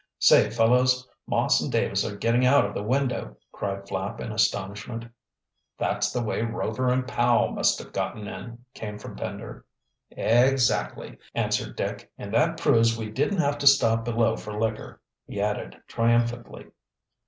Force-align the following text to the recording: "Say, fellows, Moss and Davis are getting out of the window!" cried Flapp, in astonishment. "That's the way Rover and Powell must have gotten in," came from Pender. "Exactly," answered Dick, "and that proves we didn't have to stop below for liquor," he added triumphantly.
"Say, 0.17 0.49
fellows, 0.49 1.07
Moss 1.27 1.61
and 1.61 1.71
Davis 1.71 2.03
are 2.03 2.15
getting 2.17 2.43
out 2.43 2.65
of 2.65 2.73
the 2.73 2.81
window!" 2.81 3.37
cried 3.51 3.87
Flapp, 3.87 4.19
in 4.19 4.31
astonishment. 4.31 5.05
"That's 5.77 6.11
the 6.11 6.23
way 6.23 6.41
Rover 6.41 6.89
and 6.91 7.07
Powell 7.07 7.51
must 7.51 7.77
have 7.77 7.93
gotten 7.93 8.25
in," 8.27 8.65
came 8.73 8.97
from 8.97 9.15
Pender. 9.15 9.63
"Exactly," 10.09 11.19
answered 11.35 11.75
Dick, 11.75 12.11
"and 12.17 12.33
that 12.33 12.57
proves 12.57 12.97
we 12.97 13.11
didn't 13.11 13.41
have 13.41 13.59
to 13.59 13.67
stop 13.67 14.03
below 14.03 14.35
for 14.35 14.59
liquor," 14.59 14.99
he 15.27 15.39
added 15.39 15.77
triumphantly. 15.85 16.71